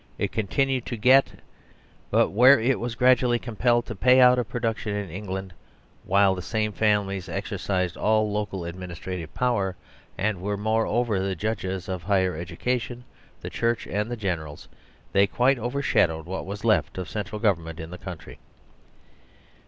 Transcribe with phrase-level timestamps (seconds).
[0.17, 1.27] It continued to get
[2.09, 4.33] but i where it was gradually compelled to pay out 3.
[4.33, 5.53] THE SERVILE STATE of production in England,
[6.05, 9.75] while the same families exercised all local administrative power
[10.17, 13.03] and were moreover the Judges, the Higher Education,
[13.41, 14.67] the Church, and the generals.
[15.11, 18.39] They quite overshadowed what was left of central government in this country.